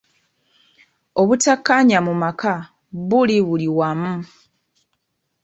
[1.21, 2.53] Obutakkaanya mu maka
[3.09, 4.13] buli buli wamu.